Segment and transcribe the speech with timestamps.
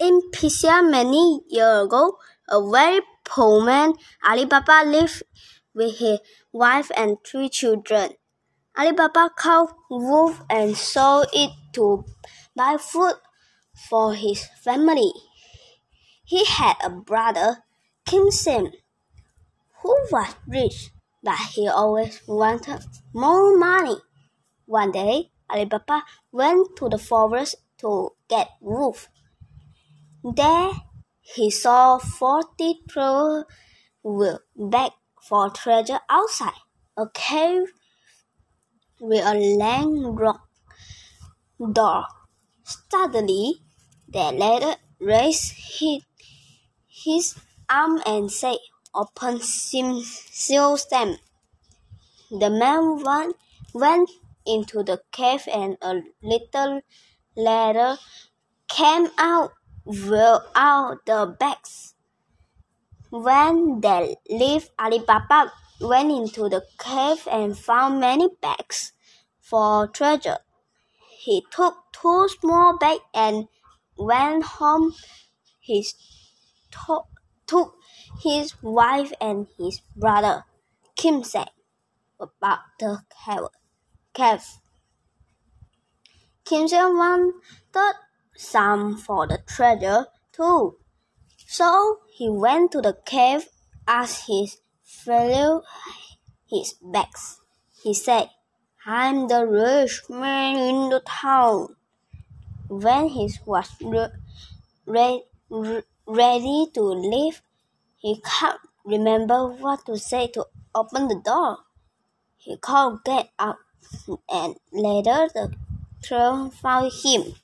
[0.00, 2.16] In Persia many years ago,
[2.48, 3.92] a very poor man,
[4.26, 5.22] Alibaba, lived
[5.74, 6.20] with his
[6.52, 8.14] wife and three children.
[8.78, 12.06] Alibaba caught wolf and sold it to
[12.56, 13.16] buy food
[13.90, 15.12] for his family.
[16.24, 17.64] He had a brother,
[18.06, 18.72] Cassim,
[19.82, 20.92] who was rich,
[21.22, 23.98] but he always wanted more money.
[24.64, 29.08] One day, Alibaba went to the forest to get wolf.
[30.22, 30.72] There
[31.22, 32.82] he saw forty
[34.02, 34.92] will beg
[35.22, 36.60] for treasure outside
[36.94, 37.72] a cave
[39.00, 40.46] with a long rock
[41.72, 42.04] door.
[42.64, 43.62] Suddenly,
[44.06, 46.02] the latter raised his,
[46.86, 47.34] his
[47.70, 48.58] arm and said,
[48.94, 51.16] Open seal them.
[52.30, 53.36] The man went,
[53.72, 54.10] went
[54.44, 56.82] into the cave and a little
[57.34, 57.96] later
[58.68, 59.52] came out
[60.54, 61.94] out the bags.
[63.10, 68.92] When they left, Alibaba went into the cave and found many bags
[69.38, 70.38] for treasure.
[71.18, 73.48] He took two small bags and
[73.96, 74.94] went home.
[75.60, 75.86] He
[76.72, 77.06] to-
[77.46, 77.76] took
[78.22, 80.46] his wife and his brother
[80.96, 81.48] Cassim
[82.20, 83.48] about the cave.
[84.14, 84.60] cave.
[86.44, 87.94] Cassim wanted
[88.40, 90.76] some for the treasure too.
[91.46, 93.48] So he went to the cave,
[93.86, 95.62] asked his fellow
[96.48, 97.40] his bags.
[97.82, 98.30] He said,
[98.86, 101.76] I'm the rich man in the town.
[102.68, 104.08] When he was re-
[104.86, 107.42] re- re- ready to leave,
[107.96, 111.58] he can't remember what to say to open the door.
[112.38, 113.58] He called Get up,
[114.30, 115.54] and later the
[116.02, 117.34] throne found him.